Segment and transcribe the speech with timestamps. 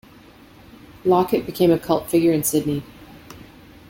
[1.05, 2.81] Lockett became a cult figure in Sydney.